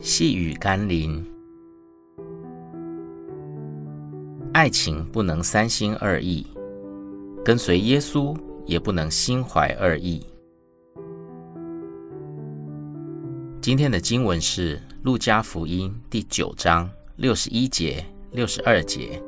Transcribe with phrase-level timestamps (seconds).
[0.00, 1.26] 细雨甘霖，
[4.52, 6.46] 爱情不能三心二意，
[7.44, 10.24] 跟随耶稣也不能心怀二意。
[13.60, 19.20] 今天的经文是《路加福音》第九章六十一节、六十二节。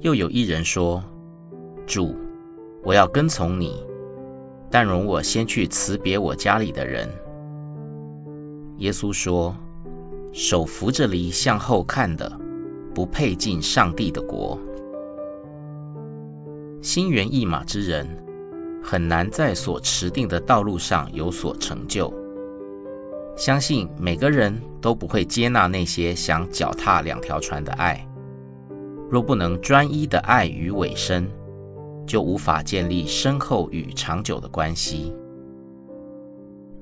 [0.00, 1.04] 又有一人说
[1.86, 2.16] ：“主，
[2.82, 3.84] 我要跟从你。”
[4.72, 7.06] 但容我先去辞别我家里的人。
[8.78, 9.56] 耶稣说
[10.32, 12.30] ：“手扶着犁向后看的，
[12.92, 14.58] 不配进上帝的国。”
[16.82, 18.06] 心猿意马之人，
[18.82, 22.12] 很难在所持定的道路上有所成就。
[23.36, 28.06] 相信每个人都不会接纳那些想脚踏两条船的爱。
[29.08, 31.30] 若不能专一的爱与委身，
[32.06, 35.14] 就无法建立深厚与长久的关系。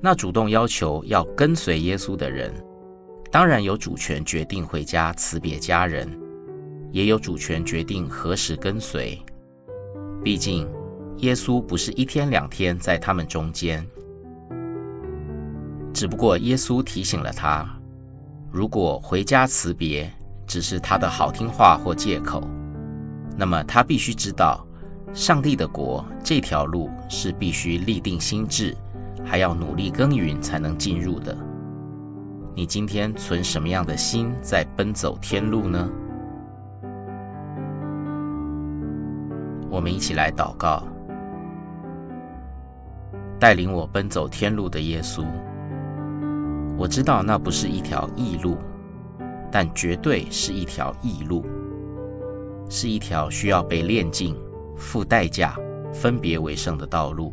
[0.05, 2.53] 那主动要求要跟随耶稣的人，
[3.31, 6.05] 当然有主权决定回家辞别家人，
[6.91, 9.17] 也有主权决定何时跟随。
[10.21, 10.69] 毕竟，
[11.19, 13.87] 耶稣不是一天两天在他们中间。
[15.93, 17.65] 只不过耶稣提醒了他，
[18.51, 20.11] 如果回家辞别
[20.45, 22.45] 只是他的好听话或借口，
[23.37, 24.67] 那么他必须知道。
[25.13, 28.75] 上帝的国这条路是必须立定心志，
[29.23, 31.37] 还要努力耕耘才能进入的。
[32.55, 35.89] 你今天存什么样的心在奔走天路呢？
[39.69, 40.83] 我们一起来祷告，
[43.39, 45.25] 带领我奔走天路的耶稣。
[46.77, 48.57] 我知道那不是一条易路，
[49.51, 51.45] 但绝对是一条异路，
[52.69, 54.35] 是一条需要被炼净。
[54.75, 55.55] 付代价、
[55.93, 57.31] 分别为圣的道路，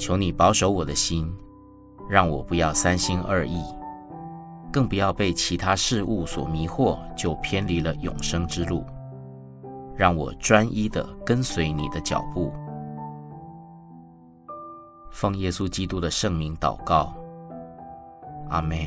[0.00, 1.30] 求你保守我的心，
[2.08, 3.62] 让我不要三心二意，
[4.72, 8.82] 更不要被其他事物所迷惑，就偏离了永生之路，
[9.94, 12.50] 让我专一的跟随你的脚步。
[15.12, 17.14] 奉耶稣基督的圣名祷告。
[18.48, 18.78] 阿门。